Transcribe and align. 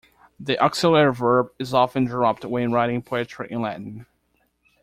The 0.39 0.59
auxiliary 0.59 1.13
verb 1.13 1.51
is 1.59 1.75
often 1.75 2.05
dropped 2.05 2.43
when 2.43 2.71
writing 2.71 3.03
poetry 3.03 3.49
in 3.51 3.61
Latin. 3.61 4.07